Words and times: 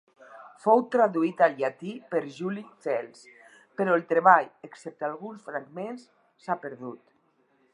Fou 0.61 0.79
traduït 0.93 1.41
al 1.47 1.57
llatí 1.59 1.91
per 2.13 2.21
Juli 2.37 2.63
Cels, 2.85 3.21
però 3.81 3.99
el 3.99 4.07
treball, 4.13 4.49
excepte 4.69 5.07
alguns 5.09 5.45
fragments, 5.51 6.07
s'ha 6.47 6.57
perdut. 6.65 7.07